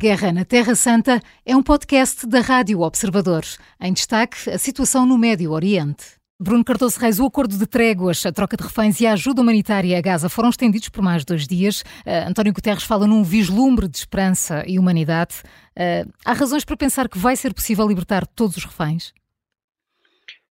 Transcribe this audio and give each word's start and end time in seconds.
Guerra 0.00 0.32
na 0.32 0.46
Terra 0.46 0.74
Santa 0.74 1.20
é 1.44 1.54
um 1.54 1.62
podcast 1.62 2.26
da 2.26 2.40
Rádio 2.40 2.80
Observador. 2.80 3.42
Em 3.78 3.92
destaque, 3.92 4.48
a 4.48 4.56
situação 4.56 5.04
no 5.04 5.18
Médio 5.18 5.52
Oriente. 5.52 6.18
Bruno 6.40 6.64
Cardoso 6.64 6.98
Reis, 6.98 7.20
o 7.20 7.26
acordo 7.26 7.58
de 7.58 7.66
tréguas, 7.66 8.24
a 8.24 8.32
troca 8.32 8.56
de 8.56 8.62
reféns 8.62 8.98
e 8.98 9.06
a 9.06 9.12
ajuda 9.12 9.42
humanitária 9.42 9.98
a 9.98 10.00
Gaza 10.00 10.30
foram 10.30 10.48
estendidos 10.48 10.88
por 10.88 11.02
mais 11.02 11.22
dois 11.22 11.46
dias. 11.46 11.82
Uh, 12.06 12.30
António 12.30 12.54
Guterres 12.54 12.82
fala 12.82 13.06
num 13.06 13.22
vislumbre 13.22 13.86
de 13.86 13.98
esperança 13.98 14.64
e 14.66 14.78
humanidade. 14.78 15.42
Uh, 15.76 16.10
há 16.24 16.32
razões 16.32 16.64
para 16.64 16.78
pensar 16.78 17.06
que 17.06 17.18
vai 17.18 17.36
ser 17.36 17.52
possível 17.52 17.86
libertar 17.86 18.26
todos 18.26 18.56
os 18.56 18.64
reféns? 18.64 19.12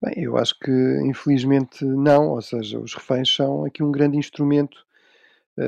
Bem, 0.05 0.23
eu 0.23 0.37
acho 0.37 0.55
que 0.59 1.01
infelizmente 1.07 1.83
não, 1.83 2.29
ou 2.29 2.43
seja, 2.43 2.79
os 2.79 2.93
reféns 2.93 3.35
são 3.35 3.65
aqui 3.65 3.83
um 3.83 3.91
grande 3.91 4.19
instrumento 4.19 4.77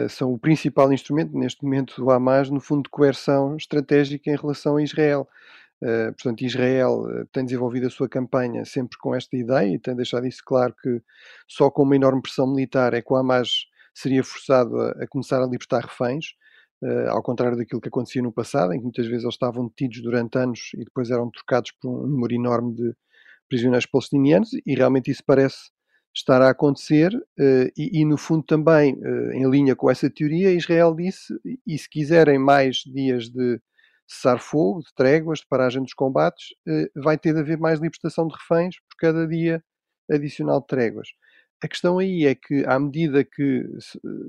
são 0.09 0.33
o 0.33 0.39
principal 0.39 0.93
instrumento, 0.93 1.37
neste 1.37 1.63
momento, 1.65 1.95
do 1.97 2.11
Hamas, 2.11 2.51
no 2.51 2.61
fundo, 2.61 2.85
de 2.85 2.91
coerção 2.91 3.57
estratégica 3.57 4.31
em 4.31 4.37
relação 4.37 4.77
a 4.77 4.83
Israel. 4.83 5.29
Uh, 5.83 6.13
portanto, 6.15 6.43
Israel 6.43 7.03
uh, 7.03 7.27
tem 7.33 7.45
desenvolvido 7.45 7.89
a 7.89 7.91
sua 7.91 8.09
campanha 8.09 8.65
sempre 8.65 8.97
com 8.99 9.13
esta 9.17 9.37
ideia 9.37 9.75
e 9.75 9.81
tem 9.81 9.97
deixado 9.97 10.25
isso 10.29 10.41
claro 10.47 10.73
que 10.81 11.03
só 11.49 11.69
com 11.73 11.83
uma 11.83 11.97
enorme 11.97 12.23
pressão 12.23 12.47
militar 12.47 12.95
é 12.95 13.03
que 13.03 13.13
o 13.13 13.17
Hamas 13.17 13.67
seria 13.93 14.23
forçado 14.23 14.81
a, 14.81 14.91
a 14.91 15.09
começar 15.09 15.43
a 15.43 15.47
libertar 15.47 15.81
reféns, 15.81 16.27
uh, 16.85 17.11
ao 17.11 17.21
contrário 17.21 17.59
daquilo 17.59 17.81
que 17.81 17.89
acontecia 17.89 18.23
no 18.23 18.33
passado, 18.33 18.73
em 18.73 18.77
que 18.79 18.85
muitas 18.85 19.07
vezes 19.07 19.25
eles 19.25 19.35
estavam 19.35 19.67
detidos 19.67 20.01
durante 20.03 20.39
anos 20.39 20.71
e 20.75 20.85
depois 20.85 21.11
eram 21.11 21.29
trocados 21.33 21.73
por 21.73 21.91
um 21.91 22.07
número 22.07 22.33
enorme 22.33 22.75
de 22.77 22.95
prisioneiros 23.49 23.87
palestinianos, 23.87 24.51
e 24.65 24.75
realmente 24.77 25.11
isso 25.11 25.25
parece 25.27 25.72
estar 26.15 26.43
a 26.43 26.51
acontecer 26.51 27.15
uh, 27.15 27.73
e, 27.77 28.01
e, 28.01 28.05
no 28.05 28.17
fundo 28.19 28.43
também 28.43 28.95
uh, 28.95 29.33
em 29.33 29.49
linha 29.49 29.75
com 29.75 29.91
essa 29.91 30.11
teoria 30.11 30.53
Israel 30.53 30.95
disse 30.95 31.35
e 31.67 31.79
se 31.79 31.89
quiserem 31.89 32.39
mais 32.39 32.77
dias 32.79 33.31
de 33.31 33.61
cessar-fogo, 34.07 34.81
de 34.81 34.93
tréguas, 34.95 35.39
de 35.39 35.47
paragem 35.47 35.83
dos 35.83 35.95
combates 35.95 36.49
uh, 36.69 37.03
vai 37.03 37.17
ter 37.17 37.33
de 37.33 37.41
haver 37.41 37.59
mais 37.59 37.81
libertação 37.81 38.27
de 38.27 38.35
reféns 38.35 38.77
por 38.91 38.97
cada 38.99 39.27
dia 39.27 39.65
adicional 40.11 40.61
de 40.61 40.67
tréguas. 40.67 41.09
A 41.63 41.69
questão 41.69 41.99
aí 41.99 42.27
é 42.27 42.35
que 42.35 42.65
à 42.67 42.79
medida 42.79 43.25
que 43.25 43.65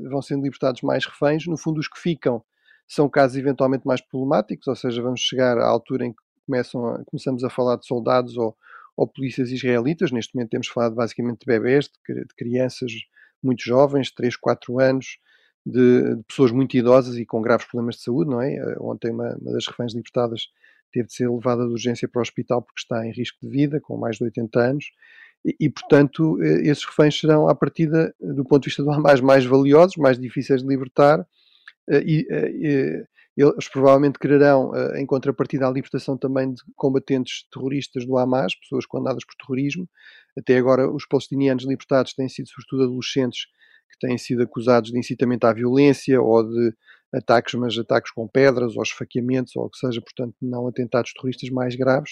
vão 0.10 0.22
sendo 0.22 0.44
libertados 0.44 0.82
mais 0.84 1.06
reféns, 1.06 1.48
no 1.48 1.58
fundo 1.58 1.80
os 1.80 1.88
que 1.88 2.00
ficam 2.00 2.44
são 2.88 3.10
casos 3.10 3.36
eventualmente 3.38 3.88
mais 3.88 4.02
problemáticos, 4.02 4.68
ou 4.68 4.76
seja, 4.76 5.02
vamos 5.02 5.20
chegar 5.20 5.58
à 5.58 5.66
altura 5.66 6.06
em 6.06 6.12
que 6.12 6.22
começam 6.46 6.86
a, 6.86 7.04
começamos 7.06 7.44
a 7.44 7.50
falar 7.50 7.78
de 7.78 7.88
soldados 7.88 8.38
ou 8.38 8.56
ou 8.96 9.08
polícias 9.08 9.50
israelitas. 9.52 10.12
Neste 10.12 10.36
momento 10.36 10.52
temos 10.52 10.68
falado 10.68 10.96
basicamente 10.96 11.40
de 11.40 11.46
bebés, 11.46 11.90
de, 12.08 12.26
crianças 12.38 12.92
muito 13.42 13.64
jovens, 13.64 14.12
3, 14.12 14.36
4 14.38 14.80
anos, 14.80 15.18
de, 15.66 16.16
de, 16.16 16.24
pessoas 16.24 16.52
muito 16.52 16.76
idosas 16.78 17.18
e 17.18 17.26
com 17.26 17.42
graves 17.42 17.66
problemas 17.66 17.96
de 17.96 18.04
saúde, 18.04 18.30
não 18.30 18.42
é? 18.42 18.54
Eh, 18.54 18.76
ontem 18.80 19.12
uma, 19.12 19.36
uma, 19.36 19.54
das 19.54 19.68
reféns 19.68 19.94
libertadas 19.94 20.50
teve 20.92 21.08
de 21.08 21.14
ser 21.14 21.30
levada 21.30 21.66
de 21.66 21.72
urgência 21.72 22.08
para 22.08 22.20
o 22.20 22.22
hospital 22.22 22.62
porque 22.62 22.82
está 22.82 23.06
em 23.06 23.12
risco 23.12 23.38
de 23.42 23.50
vida, 23.50 23.80
com 23.82 23.98
mais 23.98 24.18
de 24.18 24.26
80 24.26 24.60
anos, 24.60 24.86
e, 25.44 25.56
e 25.60 25.70
portanto 25.70 26.42
eh, 26.42 26.68
esses 26.68 26.86
reféns 26.86 27.20
serão, 27.20 27.48
à 27.48 27.56
partida, 27.56 28.14
do 28.20 28.46
ponto 28.46 28.64
de 28.64 28.70
vista 28.70 28.84
do 28.84 28.92
Hamas, 28.92 29.22
mais 29.22 29.46
valiosos, 29.46 29.98
mais 29.98 30.20
difíceis 30.20 30.62
de 30.62 30.68
libertar, 30.68 31.26
eh, 31.90 32.04
e, 32.06 33.06
eles 33.36 33.68
provavelmente 33.68 34.20
quererão, 34.20 34.76
eh, 34.76 35.02
em 35.02 35.06
contrapartida, 35.06 35.68
a 35.68 35.72
libertação 35.72 36.18
também 36.18 36.54
de 36.54 36.62
combatentes 36.76 37.48
terroristas 37.52 38.06
do 38.06 38.18
Hamas, 38.18 38.56
pessoas 38.56 38.86
condenadas 38.86 39.26
por 39.26 39.36
terrorismo. 39.36 39.90
Até 40.38 40.58
agora, 40.58 40.90
os 40.90 41.06
palestinianos 41.08 41.66
libertados 41.66 42.14
têm 42.14 42.30
sido, 42.30 42.50
sobretudo, 42.50 42.84
adolescentes 42.84 43.48
que 43.92 44.08
têm 44.08 44.18
sido 44.18 44.44
acusados 44.44 44.92
de 44.92 45.00
incitamento 45.00 45.46
à 45.46 45.54
violência 45.54 46.22
ou 46.22 46.44
de 46.44 46.74
ataques, 47.14 47.54
mas 47.56 47.78
ataques 47.78 48.12
com 48.12 48.28
pedras 48.28 48.76
ou 48.76 48.84
esfaqueamentos 48.84 49.56
ou 49.56 49.66
o 49.66 49.70
que 49.70 49.78
seja, 49.78 50.02
portanto, 50.02 50.36
não 50.42 50.68
atentados 50.68 51.14
terroristas 51.14 51.50
mais 51.50 51.76
graves. 51.76 52.12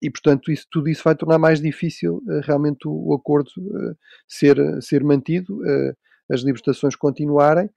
E, 0.00 0.10
portanto, 0.10 0.50
isso, 0.50 0.66
tudo 0.70 0.88
isso 0.88 1.02
vai 1.04 1.14
tornar 1.14 1.38
mais 1.38 1.60
difícil 1.60 2.16
uh, 2.26 2.40
realmente 2.42 2.86
o, 2.86 3.14
acordo 3.14 3.50
uh, 3.58 3.96
ser, 4.26 4.56
ser 4.82 5.04
mantido, 5.04 5.60
as 6.30 6.40
libertações 6.40 6.96
continuarem 6.96 7.70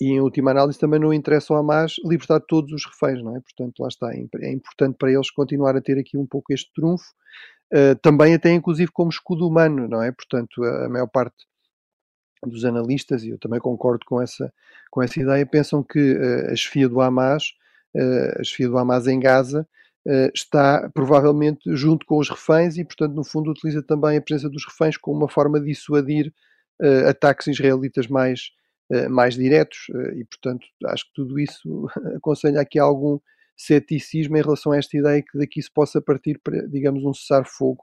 e 0.00 0.12
em 0.12 0.20
última 0.20 0.50
análise 0.50 0.78
também 0.78 0.98
não 0.98 1.12
interessa 1.12 1.52
ao 1.52 1.60
Hamas 1.60 1.94
libertar 2.04 2.40
todos 2.40 2.72
os 2.72 2.84
reféns, 2.84 3.22
não 3.22 3.36
é? 3.36 3.40
Portanto, 3.40 3.80
lá 3.80 3.88
está, 3.88 4.12
é, 4.12 4.26
é 4.40 4.52
importante 4.52 4.96
para 4.98 5.12
eles 5.12 5.30
continuar 5.30 5.76
a 5.76 5.80
ter 5.80 5.98
aqui 5.98 6.16
um 6.16 6.26
pouco 6.26 6.52
este 6.52 6.72
trunfo, 6.72 7.06
uh, 7.72 7.94
também 8.02 8.34
até 8.34 8.52
inclusive 8.52 8.90
como 8.90 9.10
escudo 9.10 9.46
humano, 9.46 9.88
não 9.88 10.02
é? 10.02 10.10
Portanto, 10.10 10.62
a, 10.64 10.86
a, 10.86 10.88
maior 10.88 11.06
parte 11.06 11.36
dos 12.44 12.64
analistas, 12.64 13.22
e 13.22 13.30
eu 13.30 13.38
também 13.38 13.60
concordo 13.60 14.04
com 14.06 14.20
essa, 14.20 14.52
com 14.90 15.02
essa 15.02 15.20
ideia, 15.20 15.46
pensam 15.46 15.82
que 15.82 16.14
uh, 16.14 16.52
a 16.52 16.56
chefia 16.56 16.88
do 16.88 17.00
Hamas, 17.00 17.44
uh, 17.94 18.40
a 18.40 18.44
chefia 18.44 18.68
do 18.68 18.78
Hamas 18.78 19.06
em 19.06 19.20
Gaza, 19.20 19.66
está 20.32 20.88
provavelmente 20.94 21.62
junto 21.74 22.06
com 22.06 22.18
os 22.18 22.30
reféns 22.30 22.76
e, 22.76 22.84
portanto, 22.84 23.12
no 23.12 23.24
fundo 23.24 23.50
utiliza 23.50 23.82
também 23.82 24.16
a 24.16 24.22
presença 24.22 24.48
dos 24.48 24.64
reféns 24.64 24.96
como 24.96 25.16
uma 25.18 25.28
forma 25.28 25.58
de 25.58 25.66
dissuadir 25.66 26.32
ataques 27.08 27.48
israelitas 27.48 28.06
mais 28.06 28.52
mais 29.08 29.34
diretos 29.34 29.86
eh, 29.94 30.20
e, 30.20 30.24
portanto, 30.24 30.66
acho 30.86 31.04
que 31.06 31.12
tudo 31.14 31.38
isso 31.38 31.86
aconselha 32.16 32.60
aqui 32.60 32.78
algum 32.78 33.18
ceticismo 33.56 34.36
em 34.36 34.42
relação 34.42 34.72
a 34.72 34.78
esta 34.78 34.96
ideia 34.96 35.22
que 35.22 35.38
daqui 35.38 35.62
se 35.62 35.72
possa 35.72 36.00
partir 36.00 36.38
para, 36.42 36.66
digamos, 36.68 37.04
um 37.04 37.14
cessar-fogo 37.14 37.82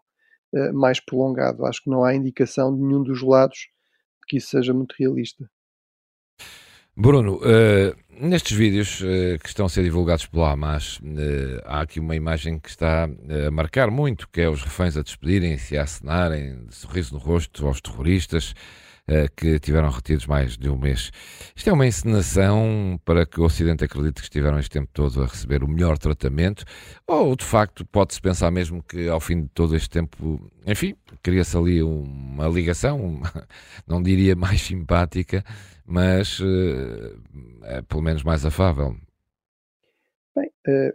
eh, 0.53 0.72
mais 0.72 1.00
prolongado. 1.00 1.66
Acho 1.66 1.84
que 1.84 1.90
não 1.90 2.03
há 2.03 2.13
indicação 2.13 2.75
de 2.75 2.81
nenhum 2.81 3.03
dos 3.03 3.22
lados 3.24 3.58
de 3.58 4.28
que 4.28 4.38
isso 4.38 4.50
seja 4.50 4.74
muito 4.74 4.96
realista. 4.97 5.50
Bruno, 6.96 7.38
uh, 7.38 7.96
nestes 8.08 8.56
vídeos 8.56 9.02
uh, 9.02 9.40
que 9.42 9.47
estão 9.47 9.66
a 9.66 9.69
ser 9.69 9.84
divulgados 9.84 10.28
pelo 10.28 10.46
Hamas, 10.46 10.97
uh, 11.00 11.59
há 11.66 11.81
aqui 11.81 12.00
uma 12.00 12.16
imagem 12.16 12.59
que 12.59 12.69
está 12.69 13.06
a 13.06 13.52
marcar 13.52 13.90
muito, 13.90 14.30
que 14.30 14.42
é 14.42 14.47
os 14.47 14.62
reféns 14.62 14.96
a 14.96 15.02
despedirem-se, 15.02 15.75
a 15.75 15.81
acenarem, 15.81 16.68
sorriso 16.69 17.16
no 17.16 17.19
rosto 17.19 17.66
aos 17.66 17.81
terroristas. 17.81 18.53
Eh, 19.06 19.28
que 19.36 19.59
tiveram 19.59 19.90
retidos 19.90 20.25
mais 20.25 20.58
de 20.58 20.69
um 20.69 20.78
mês. 20.78 21.12
Isto 21.53 21.69
é 21.69 21.74
uma 21.74 21.86
encenação 21.86 22.97
para 23.03 23.25
que 23.25 23.38
o 23.41 23.44
Ocidente 23.44 23.84
acredite 23.84 24.22
que 24.22 24.28
estiveram 24.28 24.58
este 24.58 24.72
tempo 24.72 24.90
todo 24.94 25.22
a 25.22 25.25
receber 25.25 25.62
o 25.62 25.68
melhor 25.68 25.97
tratamento, 25.97 26.64
ou 27.06 27.36
de 27.36 27.44
facto 27.44 27.86
pode-se 27.86 28.22
pensar 28.22 28.50
mesmo 28.50 28.81
que 28.81 29.09
ao 29.09 29.19
fim 29.19 29.42
de 29.42 29.50
todo 29.50 29.75
este 29.75 29.90
tempo, 29.90 30.50
enfim, 30.66 30.96
cria-se 31.22 31.58
ali 31.58 31.84
uma 31.84 32.47
ligação, 32.47 33.22
não 33.86 34.02
diria 34.02 34.38
mais 34.38 34.62
simpática, 34.62 35.44
mas 35.86 36.40
é, 37.63 37.81
pelo 37.81 38.02
menos 38.02 38.24
mais 38.24 38.46
afável. 38.46 38.96
Bem, 40.34 40.50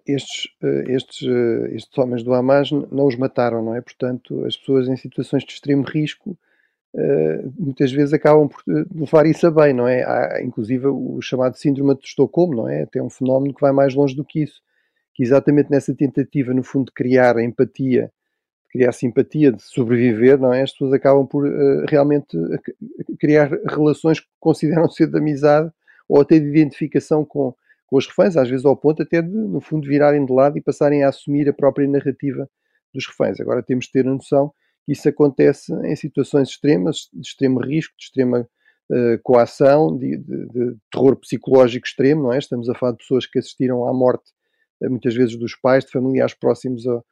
estes, 0.07 0.49
estes, 0.87 1.29
estes 1.73 1.99
homens 1.99 2.23
do 2.23 2.33
Hamas 2.33 2.71
não 2.71 3.07
os 3.07 3.17
mataram, 3.17 3.63
não 3.63 3.75
é? 3.75 3.83
Portanto, 3.83 4.47
as 4.47 4.57
pessoas 4.57 4.89
em 4.89 4.97
situações 4.97 5.45
de 5.45 5.53
extremo 5.53 5.83
risco 5.83 6.39
Uh, 6.95 7.53
muitas 7.59 7.93
vezes 7.93 8.15
acabam 8.15 8.49
por 8.49 8.63
eh, 8.67 8.85
levar 8.95 9.27
isso 9.27 9.47
a 9.47 9.51
bem, 9.51 9.75
não 9.75 9.87
é? 9.87 10.03
Há, 10.03 10.43
inclusive 10.43 10.87
o 10.87 11.21
chamado 11.21 11.55
síndrome 11.57 11.95
de 11.95 12.07
Estocolmo, 12.07 12.55
não 12.57 12.69
é? 12.69 12.83
Até 12.83 13.03
um 13.03 13.11
fenómeno 13.11 13.55
que 13.55 13.61
vai 13.61 13.73
mais 13.73 13.95
longe 13.95 14.17
do 14.17 14.25
que 14.25 14.43
isso, 14.43 14.63
que 15.15 15.23
exatamente 15.23 15.71
nessa 15.71 15.95
tentativa, 15.95 16.55
no 16.55 16.63
fundo, 16.63 16.87
de 16.87 16.93
criar 16.93 17.37
a 17.37 17.45
empatia, 17.45 18.11
de 18.65 18.73
criar 18.73 18.93
simpatia, 18.93 19.53
de 19.53 19.63
sobreviver, 19.63 20.39
não 20.39 20.53
é? 20.53 20.63
As 20.63 20.73
pessoas 20.73 20.95
acabam 20.95 21.27
por 21.27 21.47
uh, 21.47 21.85
realmente 21.87 22.37
criar 23.21 23.51
relações 23.69 24.21
que 24.21 24.27
consideram 24.41 24.89
ser 24.91 25.09
de 25.09 25.19
amizade 25.19 25.71
ou 26.09 26.23
até 26.23 26.39
de 26.39 26.47
identificação 26.47 27.23
com, 27.23 27.55
com 27.87 27.97
os 27.97 28.07
reféns, 28.07 28.37
às 28.37 28.49
vezes 28.49 28.65
ao 28.65 28.77
ponto 28.77 29.03
até 29.03 29.21
de, 29.21 29.29
no 29.29 29.61
fundo, 29.61 29.87
virarem 29.87 30.25
de 30.25 30.33
lado 30.33 30.57
e 30.57 30.63
passarem 30.63 31.05
a 31.05 31.11
assumir 31.11 31.49
a 31.51 31.53
própria 31.53 31.87
narrativa 31.87 32.49
dos 32.95 33.07
reféns. 33.07 33.39
Agora 33.41 33.63
temos 33.63 33.85
de 33.85 33.93
ter 33.93 34.07
a 34.07 34.11
noção 34.11 34.53
isso 34.89 35.07
acontece 35.07 35.71
em 35.85 35.95
situações 35.95 36.49
extremas, 36.49 37.11
de 37.13 37.21
extremo 37.21 37.61
risco, 37.61 37.95
de 37.99 38.05
extrema 38.05 38.49
uh, 38.91 39.19
coação, 39.23 39.95
de, 39.95 40.17
de, 40.17 40.47
de, 40.47 40.77
terror 40.91 41.15
psicológico 41.17 41.87
extremo, 41.87 42.23
não 42.23 42.33
é? 42.33 42.39
Estamos 42.39 42.71
a 42.71 42.75
falar 42.75 42.93
de 42.93 42.99
pessoas 42.99 43.27
que 43.27 43.39
assistiram 43.39 43.87
à 43.87 43.93
morte, 43.93 44.31
uh, 44.83 44.91
muitas 44.91 45.15
vezes 45.15 45.37
dos 45.37 45.55
pais, 45.55 45.85
de 45.85 45.93
familiares 45.93 46.33
próximos 46.33 46.87
a, 46.87 47.03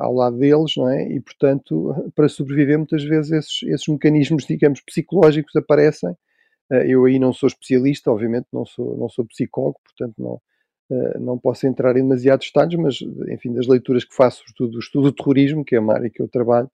ao 0.00 0.12
lado 0.12 0.38
deles, 0.38 0.72
não 0.76 0.88
é? 0.90 1.08
E, 1.08 1.20
portanto, 1.20 1.94
para 2.16 2.28
sobreviver, 2.28 2.76
muitas 2.76 3.04
vezes 3.04 3.30
esses, 3.30 3.62
esses 3.62 3.86
mecanismos, 3.86 4.44
digamos, 4.44 4.80
psicológicos 4.80 5.54
aparecem. 5.54 6.14
Eu 6.86 7.04
aí 7.04 7.18
não 7.18 7.32
sou 7.32 7.48
especialista, 7.48 8.12
obviamente, 8.12 8.46
não 8.52 8.64
sou, 8.64 8.96
não 8.96 9.08
sou 9.08 9.24
psicólogo, 9.24 9.80
portanto, 9.84 10.14
não, 10.16 10.40
não 11.18 11.36
posso 11.36 11.66
entrar 11.66 11.96
em 11.96 12.02
demasiados 12.02 12.46
detalhes, 12.46 12.78
mas, 12.78 12.98
enfim, 13.28 13.52
das 13.52 13.66
leituras 13.66 14.04
que 14.04 14.14
faço, 14.14 14.38
sobretudo 14.38 14.70
do 14.74 14.78
estudo 14.78 15.10
do 15.10 15.12
terrorismo, 15.12 15.64
que 15.64 15.74
é 15.74 15.80
uma 15.80 15.94
área 15.94 16.08
que 16.08 16.22
eu 16.22 16.28
trabalho, 16.28 16.70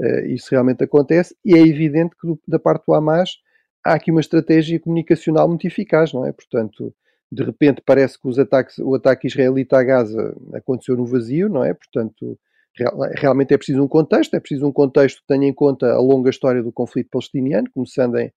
Uh, 0.00 0.26
isso 0.26 0.48
realmente 0.50 0.84
acontece 0.84 1.34
e 1.44 1.54
é 1.54 1.58
evidente 1.58 2.14
que 2.20 2.26
do, 2.26 2.38
da 2.46 2.58
parte 2.58 2.84
do 2.86 2.92
Hamas 2.92 3.38
há 3.84 3.94
aqui 3.94 4.10
uma 4.10 4.20
estratégia 4.20 4.78
comunicacional 4.78 5.48
muito 5.48 5.66
eficaz, 5.66 6.12
não 6.12 6.26
é? 6.26 6.32
Portanto, 6.32 6.94
de 7.30 7.42
repente 7.42 7.82
parece 7.84 8.20
que 8.20 8.28
os 8.28 8.38
ataques, 8.38 8.78
o 8.78 8.94
ataque 8.94 9.26
israelita 9.26 9.78
a 9.78 9.82
Gaza 9.82 10.36
aconteceu 10.54 10.96
no 10.96 11.06
vazio, 11.06 11.48
não 11.48 11.64
é? 11.64 11.72
Portanto, 11.72 12.38
real, 12.76 12.98
realmente 13.16 13.54
é 13.54 13.56
preciso 13.56 13.82
um 13.82 13.88
contexto, 13.88 14.34
é 14.34 14.40
preciso 14.40 14.66
um 14.66 14.72
contexto 14.72 15.20
que 15.20 15.26
tenha 15.26 15.48
em 15.48 15.54
conta 15.54 15.92
a 15.92 15.98
longa 15.98 16.30
história 16.30 16.62
do 16.62 16.72
conflito 16.72 17.08
palestiniano, 17.10 17.70
começando 17.72 18.16
em, 18.18 18.30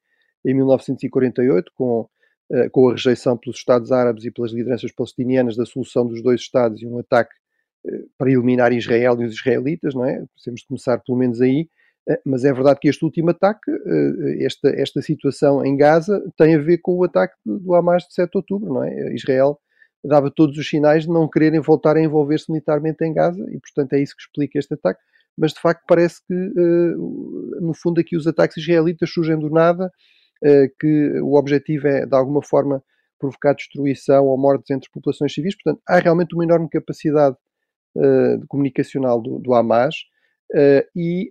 em 0.46 0.54
1948 0.54 1.72
com, 1.76 2.08
com 2.72 2.90
a 2.90 2.92
rejeição 2.92 3.38
pelos 3.38 3.58
Estados 3.58 3.92
Árabes 3.92 4.26
e 4.26 4.32
pelas 4.32 4.52
lideranças 4.52 4.92
palestinianas 4.92 5.56
da 5.56 5.66
solução 5.66 6.08
dos 6.08 6.22
dois 6.22 6.42
Estados 6.42 6.82
e 6.82 6.88
um 6.88 7.00
ataque 7.00 7.34
para 8.18 8.32
eliminar 8.32 8.74
Israel 8.74 9.22
e 9.22 9.26
os 9.26 9.34
israelitas, 9.34 9.94
não 9.94 10.06
é? 10.06 10.22
De 10.22 10.66
começar 10.68 10.98
pelo 11.00 11.18
menos 11.18 11.42
aí. 11.42 11.70
Mas 12.26 12.44
é 12.44 12.52
verdade 12.52 12.80
que 12.80 12.90
este 12.90 13.06
último 13.06 13.30
ataque, 13.30 13.72
esta, 14.40 14.70
esta 14.70 15.02
situação 15.02 15.64
em 15.64 15.78
Gaza, 15.78 16.24
tem 16.38 16.56
a 16.56 16.60
ver 16.60 16.80
com 16.80 16.98
o 16.98 17.04
ataque 17.04 17.36
do 17.46 17.76
Hamas 17.76 18.04
de 18.04 18.14
7 18.14 18.32
de 18.32 18.38
outubro, 18.38 18.74
não 18.74 18.84
é? 18.84 19.14
Israel 19.14 19.60
dava 20.04 20.32
todos 20.32 20.58
os 20.58 20.68
sinais 20.68 21.04
de 21.04 21.10
não 21.10 21.28
quererem 21.30 21.60
voltar 21.60 21.98
a 21.98 22.02
envolver-se 22.02 22.52
militarmente 22.52 23.04
em 23.04 23.14
Gaza 23.14 23.46
e, 23.52 23.60
portanto, 23.60 23.94
é 23.94 24.02
isso 24.02 24.16
que 24.16 24.24
explica 24.24 24.58
este 24.58 24.74
ataque. 24.74 25.00
Mas, 25.38 25.54
de 25.54 25.62
facto, 25.62 25.84
parece 25.88 26.26
que, 26.26 26.34
no 26.34 27.74
fundo, 27.76 28.02
aqui 28.02 28.18
os 28.18 28.26
ataques 28.26 28.58
israelitas 28.58 29.10
surgem 29.12 29.38
do 29.38 29.50
nada, 29.50 29.92
que 30.80 31.20
o 31.22 31.36
objetivo 31.36 31.88
é, 31.88 32.06
de 32.06 32.16
alguma 32.16 32.42
forma, 32.42 32.84
provocar 33.20 33.54
destruição 33.54 34.26
ou 34.26 34.38
mortes 34.38 34.72
entre 34.72 34.90
populações 34.90 35.34
civis. 35.34 35.56
Portanto, 35.56 35.82
há 35.88 36.00
realmente 36.00 36.34
uma 36.34 36.44
enorme 36.44 36.70
capacidade 36.70 37.36
comunicacional 38.48 39.22
do, 39.22 39.40
do 39.40 39.54
Hamas 39.54 39.96
e, 40.96 41.30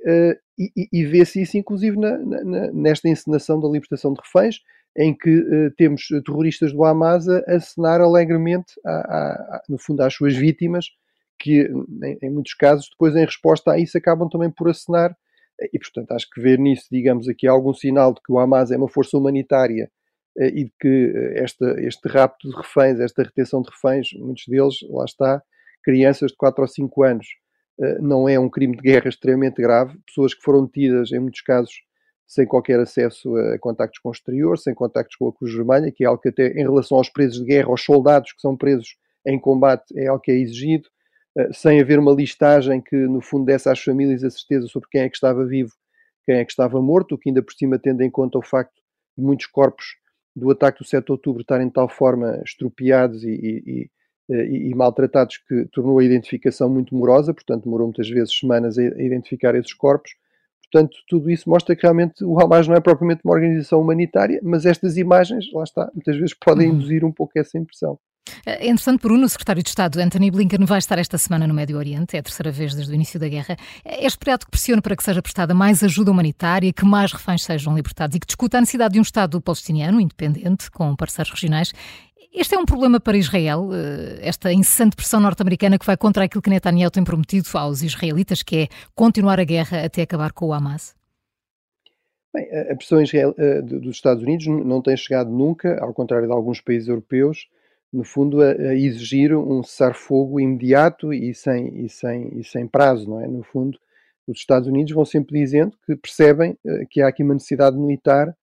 e, 0.59 0.89
e 0.93 1.05
vê-se 1.05 1.41
isso, 1.41 1.57
inclusive, 1.57 1.97
na, 1.97 2.19
na, 2.19 2.73
nesta 2.73 3.09
encenação 3.09 3.61
da 3.61 3.69
libertação 3.69 4.13
de 4.13 4.21
reféns, 4.21 4.57
em 4.97 5.17
que 5.17 5.31
uh, 5.31 5.71
temos 5.77 6.09
terroristas 6.25 6.73
do 6.73 6.85
Hamas 6.85 7.29
a 7.29 7.39
acenar 7.47 8.01
alegremente, 8.01 8.73
a, 8.85 8.91
a, 8.91 9.33
a, 9.57 9.63
no 9.69 9.79
fundo, 9.79 10.03
às 10.03 10.13
suas 10.13 10.35
vítimas, 10.35 10.87
que 11.39 11.71
em, 12.03 12.19
em, 12.21 12.31
muitos 12.31 12.55
casos, 12.55 12.89
depois, 12.91 13.15
em 13.15 13.25
resposta 13.25 13.71
a 13.71 13.79
isso, 13.79 13.97
acabam 13.97 14.29
também 14.29 14.51
por 14.51 14.69
acenar. 14.69 15.17
E, 15.73 15.79
portanto, 15.79 16.13
acho 16.13 16.29
que 16.31 16.41
ver 16.41 16.59
nisso, 16.59 16.87
digamos, 16.91 17.29
aqui 17.29 17.47
algum 17.47 17.73
sinal 17.73 18.13
de 18.13 18.21
que 18.23 18.33
o 18.33 18.39
Hamas 18.39 18.73
é 18.73 18.77
uma 18.77 18.89
força 18.89 19.17
humanitária 19.17 19.89
uh, 20.37 20.45
e 20.45 20.65
de 20.65 20.73
que 20.81 21.13
uh, 21.13 21.45
esta, 21.45 21.81
este 21.81 22.09
rapto 22.09 22.49
de 22.49 22.57
reféns, 22.57 22.99
esta 22.99 23.23
retenção 23.23 23.63
de 23.63 23.71
reféns, 23.71 24.09
muitos 24.15 24.45
deles, 24.49 24.75
lá 24.91 25.05
está, 25.05 25.43
crianças 25.88 26.32
de 26.32 26.37
4 26.37 26.61
ou 26.61 26.69
5 26.69 27.02
anos, 27.02 27.26
não 27.99 28.29
é 28.29 28.38
um 28.38 28.50
crime 28.50 28.76
de 28.76 28.82
guerra 28.82 29.08
extremamente 29.08 29.62
grave. 29.62 29.96
Pessoas 30.05 30.35
que 30.35 30.43
foram 30.43 30.67
detidas, 30.67 31.12
em 31.12 31.19
muitos 31.19 31.40
casos, 31.40 31.73
sem 32.26 32.46
qualquer 32.46 32.79
acesso 32.79 33.35
a 33.37 33.58
contactos 33.58 33.99
com 34.00 34.11
o 34.11 34.12
exterior, 34.12 34.58
sem 34.58 34.75
contactos 34.75 35.17
com 35.17 35.29
a 35.29 35.32
Cruz 35.32 35.55
Vermelha, 35.55 35.90
que 35.90 36.05
é 36.05 36.06
algo 36.06 36.20
que 36.20 36.29
até 36.29 36.49
em 36.49 36.62
relação 36.62 36.99
aos 36.99 37.08
presos 37.08 37.38
de 37.38 37.46
guerra, 37.46 37.69
aos 37.69 37.82
soldados 37.82 38.35
que 38.35 38.40
são 38.43 38.55
presos 38.55 38.96
em 39.26 39.40
combate, 39.40 39.99
é 39.99 40.08
algo 40.08 40.20
que 40.20 40.31
é 40.31 40.35
exigido, 40.35 40.90
eh, 41.38 41.49
sem 41.55 41.81
haver 41.81 41.99
uma 41.99 42.12
listagem 42.12 42.82
que 42.82 42.96
no 42.96 43.23
fundo 43.23 43.46
desse 43.46 43.70
às 43.70 43.81
famílias 43.82 44.23
a 44.23 44.29
certeza 44.31 44.67
sobre 44.67 44.90
quem 44.90 45.00
é 45.00 45.08
que 45.08 45.17
estava 45.17 45.46
vivo, 45.46 45.73
quem 46.26 46.37
é 46.37 46.44
que 46.44 46.52
estava 46.52 46.82
morto, 46.82 47.14
o 47.14 47.19
que 47.19 47.31
ainda 47.31 47.43
por 47.43 47.55
cima 47.55 47.79
tendo 47.79 48.02
em 48.02 48.11
conta 48.11 48.37
o 48.37 48.43
facto 48.43 48.75
de 49.17 49.25
muitos 49.25 49.46
corpos 49.46 49.87
do 50.37 50.50
ataque 50.50 50.81
do 50.81 50.85
7 50.85 51.06
de 51.06 51.12
outubro 51.12 51.40
estarem 51.40 51.69
de 51.69 51.73
tal 51.73 51.88
forma 51.88 52.43
estropiados 52.44 53.25
e, 53.25 53.31
e, 53.31 53.82
eh, 53.85 53.87
e, 54.29 54.71
e, 54.71 54.75
maltratados 54.75 55.39
que 55.39 55.65
tornou 55.73 55.99
a 55.99 56.05
identificação 56.05 56.69
muito 56.69 56.95
morosa, 56.95 57.33
portanto 57.33 57.65
demorou 57.65 57.87
muitas 57.87 58.09
vezes 58.09 58.37
semanas 58.37 58.79
a 58.79 58.83
identificar 58.83 59.55
esses 59.55 59.73
corpos, 59.73 60.13
Portanto, 60.71 60.99
tudo 61.09 61.31
isso 61.31 61.49
mostra 61.49 61.75
que 61.75 61.83
realmente 61.83 62.23
o 62.23 62.39
Hamas 62.39 62.69
não 62.69 62.75
é 62.75 62.81
propriamente 62.81 63.23
uma 63.25 63.33
organização 63.33 63.81
humanitária, 63.81 64.39
mas 64.43 64.67
estas 64.67 64.97
imagens, 64.99 65.51
lá 65.53 65.65
está, 65.65 65.91
muitas 65.95 66.17
vezes 66.17 66.35
podem 66.35 66.69
uhum. 66.69 66.77
induzir 66.77 67.05
um 67.05 67.13
pouco 67.13 67.39
essa 67.39 67.57
impressão. 67.57 67.99
É 68.45 68.69
Entretanto, 68.69 69.01
Bruno, 69.01 69.25
o 69.25 69.29
secretário 69.29 69.63
de 69.63 69.69
Estado 69.71 69.99
Anthony 69.99 70.31
Blinken 70.31 70.67
vai 70.67 70.79
estar 70.79 70.99
esta 70.99 71.17
semana 71.17 71.47
no 71.47 71.55
Médio 71.55 71.79
Oriente, 71.79 72.17
é 72.17 72.21
a 72.21 72.23
terceira 72.23 72.53
vez 72.53 72.75
desde 72.75 72.93
o 72.93 72.95
início 72.95 73.19
da 73.19 73.27
guerra. 73.27 73.57
É 73.83 74.07
esperado 74.07 74.45
que 74.45 74.51
pressione 74.51 74.83
para 74.83 74.95
que 74.95 75.03
seja 75.03 75.23
prestada 75.23 75.55
mais 75.55 75.83
ajuda 75.83 76.11
humanitária, 76.11 76.71
que 76.71 76.85
mais 76.85 77.13
reféns 77.13 77.43
sejam 77.43 77.75
libertados 77.75 78.17
e 78.17 78.21
que 78.21 78.27
discuta 78.27 78.59
a 78.59 78.61
necessidade 78.61 78.93
de 78.93 78.99
um 78.99 79.03
Estado 79.03 79.41
palestiniano 79.41 79.99
independente, 79.99 80.71
com 80.71 80.95
parceiros 80.95 81.33
regionais. 81.33 81.73
Este 82.33 82.55
é 82.55 82.59
um 82.59 82.67
problema 82.67 83.01
para 83.01 83.17
Israel, 83.17 83.71
eh, 83.73 84.19
esta 84.21 84.53
incessante 84.53 84.95
pressão 84.95 85.19
norte-americana 85.19 85.79
que 85.79 85.87
vai 85.87 85.97
contra 85.97 86.25
aquilo 86.25 86.43
que 86.43 86.51
Netanyahu 86.51 86.91
tem 86.91 87.03
prometido 87.03 87.49
aos 87.55 87.83
israelitas, 87.83 88.43
que 88.43 88.57
é 88.57 88.69
continuar 88.95 89.41
a 89.41 89.45
guerra 89.45 89.85
até 89.85 90.03
acabar 90.03 90.33
com 90.33 90.47
o 90.47 90.53
Hamas? 90.53 90.95
Bem, 92.33 92.47
a 92.71 92.77
pressão 92.77 93.01
Israel, 93.01 93.35
eh, 93.39 93.63
dos 93.63 93.97
Estados 93.97 94.23
Unidos 94.23 94.47
não 94.47 94.83
tem 94.83 94.97
chegado 94.97 95.31
nunca, 95.31 95.79
ao 95.81 95.95
contrário 95.95 96.27
de 96.27 96.33
alguns 96.33 96.61
países 96.61 96.89
europeus, 96.89 97.49
no 97.91 98.05
fundo, 98.05 98.43
a, 98.43 98.51
a 98.51 98.75
exigir 98.75 99.35
um 99.35 99.63
cessar-fogo 99.63 100.39
imediato 100.39 101.13
e 101.13 101.35
sem, 101.35 101.85
e, 101.85 101.89
sem, 101.89 102.39
e 102.39 102.45
sem 102.45 102.67
prazo, 102.67 103.09
não 103.09 103.21
é? 103.21 103.27
No 103.27 103.43
fundo, 103.43 103.79
os 104.27 104.39
Estados 104.39 104.69
Unidos 104.69 104.93
vão 104.93 105.07
sempre 105.07 105.41
dizendo 105.41 105.75
que 105.87 105.97
percebem 105.97 106.57
eh, 106.67 106.85
que 106.91 107.01
há 107.01 107.09
aqui 107.09 107.23
uma 107.23 107.35
necessidade 107.35 107.79
militar 107.79 108.37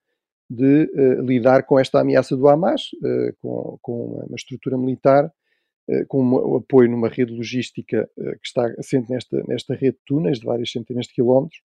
de 0.48 0.90
uh, 0.94 1.22
lidar 1.22 1.64
com 1.64 1.78
esta 1.78 2.00
ameaça 2.00 2.36
do 2.36 2.48
Hamas, 2.48 2.92
uh, 2.94 3.36
com, 3.40 3.78
com, 3.82 4.24
uma 4.26 4.36
estrutura 4.36 4.78
militar, 4.78 5.26
uh, 5.88 6.06
com 6.06 6.22
o 6.32 6.56
apoio 6.56 6.90
numa 6.90 7.08
rede 7.08 7.32
logística 7.32 8.08
que 8.16 8.46
está 8.46 8.66
assente 8.78 9.10
nesta, 9.10 9.42
nesta 9.46 9.74
rede 9.74 9.96
de 9.96 10.02
túneis 10.06 10.38
de 10.38 10.46
várias 10.46 10.70
centenas 10.70 11.06
de 11.06 11.14
quilómetros. 11.14 11.60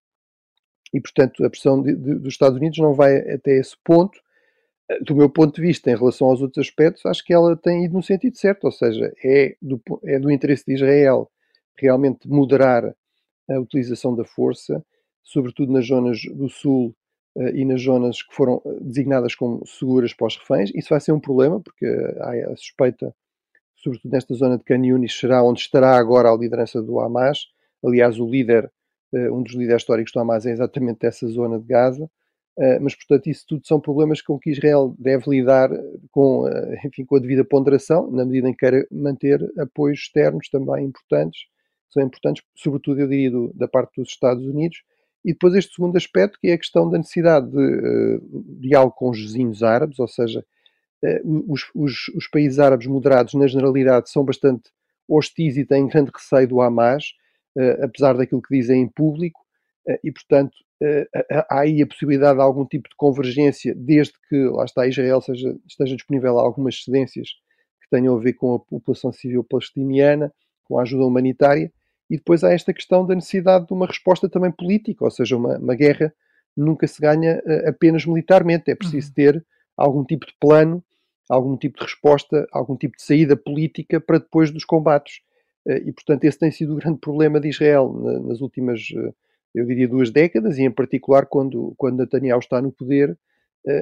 E, 0.93 0.99
portanto, 0.99 1.45
a 1.45 1.49
pressão 1.49 1.81
de, 1.81 1.95
de, 1.95 2.15
dos 2.15 2.33
Estados 2.33 2.57
Unidos 2.57 2.79
não 2.79 2.93
vai 2.93 3.17
até 3.31 3.57
esse 3.57 3.75
ponto. 3.83 4.19
Do 5.05 5.15
meu 5.15 5.29
ponto 5.29 5.55
de 5.55 5.61
vista, 5.61 5.89
em 5.89 5.95
relação 5.95 6.27
aos 6.27 6.41
outros 6.41 6.67
aspectos, 6.67 7.05
acho 7.05 7.23
que 7.23 7.33
ela 7.33 7.55
tem 7.55 7.85
ido 7.85 7.93
no 7.93 8.03
sentido 8.03 8.35
certo, 8.35 8.65
ou 8.65 8.71
seja, 8.71 9.13
é 9.23 9.55
do, 9.61 9.81
é 10.03 10.19
do 10.19 10.29
interesse 10.29 10.65
de 10.65 10.73
Israel 10.73 11.31
realmente 11.77 12.27
moderar 12.27 12.93
a 13.49 13.59
utilização 13.59 14.13
da 14.13 14.25
força, 14.25 14.83
sobretudo 15.23 15.71
nas 15.71 15.87
zonas 15.87 16.19
do 16.33 16.49
sul 16.49 16.93
e 17.53 17.65
nas 17.65 17.81
zonas 17.81 18.21
que 18.21 18.33
foram 18.33 18.61
eh, 18.65 18.77
designadas 18.81 19.35
como 19.35 19.65
seguras 19.65 20.13
para 20.13 20.27
os 20.27 20.37
reféns. 20.37 20.71
Isso 20.75 20.89
vai 20.89 20.99
ser 20.99 21.11
um 21.11 21.19
problema, 21.19 21.59
porque 21.59 21.85
há 22.19 22.51
a 22.51 22.55
suspeita, 22.55 23.13
sobretudo 23.75 24.11
nesta 24.11 24.33
zona 24.33 24.57
de 24.57 24.63
Can 24.63 24.85
Yunis, 24.85 25.17
será 25.17 25.43
onde 25.43 25.61
estará 25.61 25.97
agora 25.97 26.29
a 26.29 26.35
liderança 26.35 26.81
do 26.81 26.99
Hamas. 26.99 27.47
Aliás, 27.83 28.19
o 28.19 28.29
líder, 28.29 28.71
uh, 29.13 29.33
um 29.35 29.41
dos 29.43 29.53
líderes 29.53 29.81
históricos 29.81 30.11
do 30.13 30.19
Hamas 30.19 30.45
é 30.45 30.51
exatamente 30.51 30.99
dessa 30.99 31.27
zona 31.27 31.59
de 31.59 31.65
Gaza. 31.65 32.09
Mas, 32.81 32.93
portanto, 32.93 33.27
isso 33.27 33.45
tudo 33.47 33.65
são 33.65 33.79
problemas 33.79 34.21
com 34.21 34.37
que 34.37 34.51
Israel 34.51 34.93
deve 34.99 35.23
lidar 35.31 35.69
com, 36.11 36.45
enfim, 36.85 37.05
com 37.05 37.15
a 37.15 37.19
devida 37.19 37.45
ponderação, 37.45 38.11
na 38.11 38.25
medida 38.25 38.49
em 38.49 38.51
que 38.51 38.59
quer 38.59 38.85
manter 38.91 39.41
apoios 39.57 39.99
externos 39.99 40.47
também 40.49 40.85
importantes, 40.85 41.47
são 41.91 42.03
importantes, 42.03 42.43
sobretudo, 42.55 43.01
eu 43.01 43.07
diria, 43.07 43.31
do, 43.31 43.51
da 43.53 43.67
parte 43.67 43.99
dos 43.99 44.09
Estados 44.09 44.45
Unidos, 44.45 44.83
e 45.23 45.33
depois 45.33 45.53
este 45.53 45.75
segundo 45.75 45.95
aspecto, 45.95 46.39
que 46.39 46.47
é 46.47 46.53
a 46.53 46.57
questão 46.57 46.89
da 46.89 46.97
necessidade 46.97 47.49
de 47.49 47.57
uh, 47.57 48.43
diálogo 48.59 48.95
com 48.95 49.09
os 49.09 49.19
vizinhos 49.19 49.61
árabes, 49.61 49.99
ou 49.99 50.07
seja, 50.07 50.43
uh, 51.03 51.51
os, 51.51 51.69
os, 51.75 52.07
os, 52.15 52.27
países 52.27 52.59
árabes 52.59 52.87
moderados, 52.87 53.33
na 53.35 53.47
generalidade, 53.47 54.09
são 54.09 54.25
bastante 54.25 54.71
hostis 55.07 55.57
e 55.57 55.65
têm 55.65 55.87
grande 55.87 56.11
receio 56.13 56.47
do 56.47 56.61
Hamas, 56.61 57.13
uh, 57.55 57.83
apesar 57.83 58.17
daquilo 58.17 58.41
que 58.41 58.55
dizem 58.55 58.81
em 58.81 58.87
público, 58.87 59.39
e, 60.03 60.11
portanto, 60.11 60.55
há 61.49 61.61
aí 61.61 61.81
a 61.81 61.87
possibilidade 61.87 62.35
de 62.35 62.43
algum 62.43 62.63
tipo 62.63 62.87
de 62.87 62.95
convergência, 62.95 63.73
desde 63.75 64.13
que, 64.29 64.45
lá 64.45 64.63
está, 64.63 64.85
Israel 64.85 65.19
seja, 65.19 65.57
esteja 65.67 65.95
disponível 65.95 66.37
a 66.37 66.43
algumas 66.43 66.83
cedências 66.83 67.29
que 67.81 67.89
tenham 67.89 68.15
a 68.15 68.19
ver 68.19 68.33
com 68.33 68.53
a 68.53 68.59
população 68.59 69.11
civil 69.11 69.43
palestiniana, 69.43 70.31
com 70.65 70.77
a 70.77 70.83
ajuda 70.83 71.03
humanitária, 71.03 71.73
e 72.11 72.17
depois 72.17 72.43
há 72.43 72.51
esta 72.51 72.73
questão 72.73 73.05
da 73.05 73.15
necessidade 73.15 73.67
de 73.67 73.73
uma 73.73 73.87
resposta 73.87 74.27
também 74.27 74.51
política, 74.51 75.05
ou 75.05 75.09
seja, 75.09 75.37
uma, 75.37 75.57
uma 75.57 75.73
guerra 75.73 76.13
nunca 76.57 76.85
se 76.85 77.01
ganha 77.01 77.41
uh, 77.45 77.69
apenas 77.69 78.05
militarmente, 78.05 78.69
é 78.69 78.75
preciso 78.75 79.07
uhum. 79.07 79.13
ter 79.13 79.45
algum 79.77 80.03
tipo 80.03 80.25
de 80.25 80.33
plano, 80.37 80.83
algum 81.29 81.55
tipo 81.55 81.79
de 81.79 81.85
resposta, 81.85 82.45
algum 82.51 82.75
tipo 82.75 82.97
de 82.97 83.03
saída 83.03 83.37
política 83.37 84.01
para 84.01 84.17
depois 84.17 84.51
dos 84.51 84.65
combates. 84.65 85.21
Uh, 85.65 85.87
e, 85.87 85.93
portanto, 85.93 86.25
esse 86.25 86.37
tem 86.37 86.51
sido 86.51 86.73
o 86.73 86.75
grande 86.75 86.99
problema 86.99 87.39
de 87.39 87.47
Israel 87.47 87.93
na, 87.93 88.19
nas 88.19 88.41
últimas, 88.41 88.81
uh, 88.89 89.15
eu 89.55 89.65
diria, 89.65 89.87
duas 89.87 90.11
décadas, 90.11 90.57
e 90.57 90.63
em 90.63 90.71
particular 90.71 91.27
quando, 91.27 91.73
quando 91.77 91.99
Netanyahu 91.99 92.39
está 92.39 92.61
no 92.61 92.73
poder, 92.73 93.17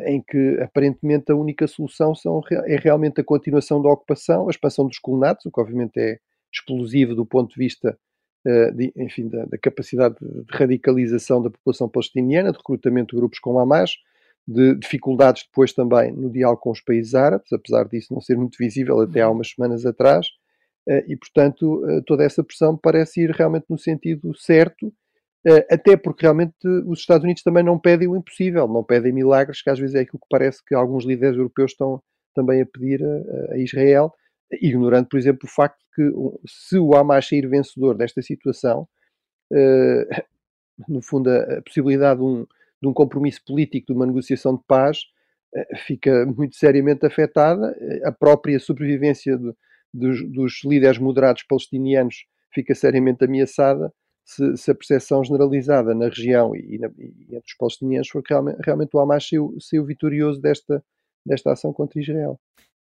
em 0.08 0.22
que 0.22 0.60
aparentemente 0.62 1.32
a 1.32 1.36
única 1.36 1.66
solução 1.66 2.14
são, 2.14 2.42
é 2.66 2.76
realmente 2.76 3.22
a 3.22 3.24
continuação 3.24 3.82
da 3.82 3.88
ocupação, 3.88 4.48
a 4.48 4.52
expansão 4.52 4.86
dos 4.86 5.00
colonatos, 5.00 5.46
o 5.46 5.52
que 5.52 5.62
obviamente 5.62 5.98
é 5.98 6.20
explosivo 6.54 7.16
do 7.16 7.26
ponto 7.26 7.54
de 7.54 7.58
vista 7.58 7.90
eh, 7.90 7.98
de, 8.46 8.93
enfim, 8.96 9.27
da, 9.27 9.46
da, 9.46 9.58
capacidade 9.58 10.15
de 10.19 10.46
radicalização 10.50 11.41
da 11.41 11.50
população 11.50 11.89
palestiniana, 11.89 12.51
de 12.51 12.58
recrutamento 12.58 13.15
de 13.15 13.19
grupos 13.19 13.39
como 13.39 13.60
Hamas, 13.60 13.91
de 14.48 14.75
dificuldades 14.75 15.43
depois 15.43 15.74
também 15.74 16.12
no 16.12 16.31
diálogo 16.31 16.62
com 16.62 16.72
os 16.72 16.81
países 16.81 17.13
árabes, 17.13 17.51
apesar 17.53 17.88
disso 17.88 18.13
não 18.13 18.19
ser 18.19 18.36
muito 18.36 18.58
visível 18.58 19.00
até 19.00 19.22
há 19.22 19.27
uhum. 19.27 19.36
umas 19.36 19.51
semanas 19.51 19.86
atrás, 19.86 20.25
eh, 20.88 21.05
e 21.08 21.15
portanto 21.15 21.88
eh, 21.88 22.01
toda 22.05 22.24
essa 22.24 22.43
pressão 22.43 22.75
parece 22.75 23.22
ir 23.22 23.31
realmente 23.31 23.65
no 23.69 23.77
sentido 23.77 24.36
certo, 24.36 24.91
até 25.72 25.96
porque 25.96 26.24
realmente 26.24 26.67
os 26.86 27.00
Estados 27.00 27.24
Unidos 27.24 27.41
também 27.43 27.63
não 27.63 27.79
pedem 27.79 28.10
o 28.10 28.15
impossível, 28.17 28.67
não 28.67 28.84
pedem 28.84 29.13
milagres, 29.13 29.62
que 29.62 29.69
às 29.69 29.79
vezes 29.79 29.96
é 29.96 30.01
aquilo 30.01 30.19
que 30.19 30.27
parece 30.29 30.60
que 30.65 30.75
alguns 30.75 31.05
líderes 31.05 31.38
europeus 31.38 31.72
estão 31.72 32.01
também 32.36 32.62
a 32.62 32.65
pedir 32.65 33.01
a, 33.01 33.53
a 33.53 33.58
Israel, 33.58 34.12
ignorando, 34.53 35.08
por 35.08 35.18
exemplo, 35.18 35.41
o 35.44 35.48
facto 35.48 35.79
de 35.79 35.86
que 35.96 36.12
se 36.48 36.77
o 36.77 36.96
Hamas 36.96 37.27
sair 37.27 37.48
vencedor 37.48 37.96
desta 37.96 38.22
situação, 38.22 38.88
uh, 39.51 40.24
no 40.88 41.01
fundo, 41.01 41.29
a, 41.29 41.62
possibilidade 41.62 42.20
de 42.20 42.25
um, 42.25 42.48
de 42.82 42.88
um, 42.88 42.94
compromisso 42.94 43.44
político, 43.46 43.88
de 43.88 43.94
uma 43.94 44.06
negociação 44.06 44.56
de 44.56 44.63
paz, 44.68 45.00
fica 45.86 46.25
muito 46.25 46.56
seriamente 46.56 47.06
afetada, 47.06 47.75
a 48.03 48.12
própria 48.12 48.60
sobrevivência 48.60 49.38
de, 49.38 49.51
dos, 49.94 50.32
dos, 50.32 50.63
líderes 50.63 51.00
moderados 51.00 51.44
palestinianos 51.44 52.25
fica 52.53 52.75
seriamente 52.75 53.25
ameaçada 53.25 53.91
se, 54.24 54.58
se 54.58 54.70
a 54.72 54.75
percepção 54.75 55.24
generalizada 55.24 55.96
na 55.96 56.06
região 56.06 56.56
e, 56.56 56.77
na, 56.77 56.88
e, 56.98 57.25
entre 57.29 57.48
os 57.48 57.56
palestinianos 57.58 58.10
for 58.10 58.22
que 58.22 58.32
realmente, 58.32 58.60
realmente 58.63 58.89
o 58.94 59.00
Hamas 59.00 59.27
saiu, 59.27 59.58
saiu 59.60 59.84
vitorioso 59.86 60.39
desta, 60.39 60.84
desta 61.25 61.51
ação 61.51 61.74
contra 61.74 62.00
Israel. 62.00 62.39